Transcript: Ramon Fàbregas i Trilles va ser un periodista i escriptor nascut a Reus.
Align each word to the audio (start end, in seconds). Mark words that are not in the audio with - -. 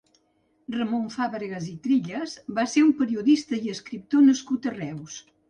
Ramon 0.75 1.03
Fàbregas 1.15 1.67
i 1.73 1.73
Trilles 1.83 2.33
va 2.61 2.65
ser 2.73 2.83
un 2.87 2.91
periodista 3.03 3.61
i 3.69 3.73
escriptor 3.77 4.27
nascut 4.33 4.71
a 4.73 4.77
Reus. 4.81 5.23